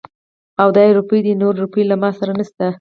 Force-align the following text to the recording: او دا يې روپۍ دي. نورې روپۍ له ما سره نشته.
او 0.61 0.67
دا 0.75 0.81
يې 0.87 0.95
روپۍ 0.99 1.19
دي. 1.25 1.33
نورې 1.41 1.57
روپۍ 1.65 1.83
له 1.89 1.95
ما 2.01 2.09
سره 2.19 2.31
نشته. 2.39 2.65